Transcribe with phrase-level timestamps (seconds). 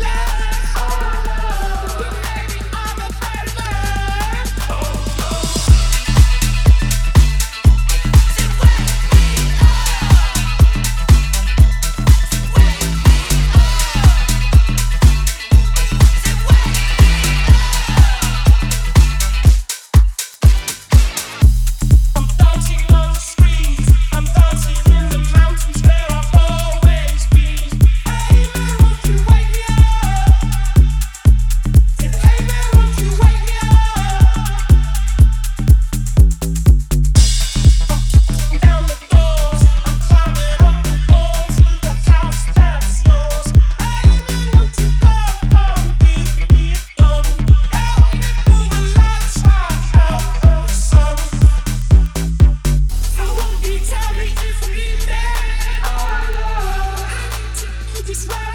[0.00, 0.49] slide.
[58.28, 58.49] right